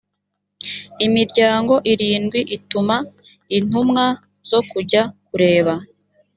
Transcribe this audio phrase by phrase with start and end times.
[1.05, 2.95] imiryango irindwi ituma
[3.57, 4.05] intumwa
[4.49, 5.73] zo kujya kureba